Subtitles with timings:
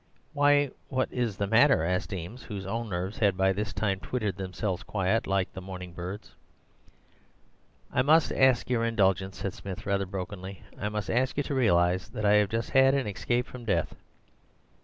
[0.33, 4.35] "'Why, what is the matter?' asked Eames, whose own nerves had by this time twittered
[4.35, 6.31] themselves quiet, like the morning birds.
[7.93, 10.63] "'I must ask your indulgence,' said Smith, rather brokenly.
[10.75, 13.95] 'I must ask you to realize that I have just had an escape from death.